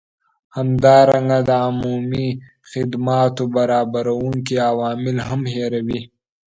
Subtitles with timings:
[0.57, 2.27] همدارنګه د عمومي
[2.71, 6.01] خدماتو برابروونکي عوامل هم هیروي